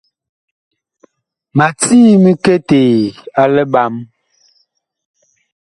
Ma 1.57 1.65
cii 1.81 2.09
miketee 2.23 2.95
a 3.41 3.43
liɓam. 3.53 3.93